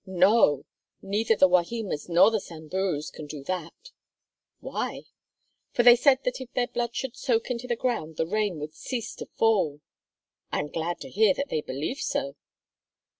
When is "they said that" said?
5.83-6.41